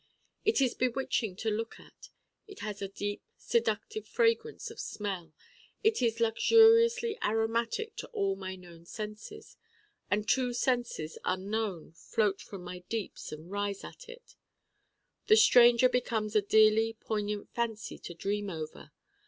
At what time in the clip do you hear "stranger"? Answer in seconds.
15.37-15.87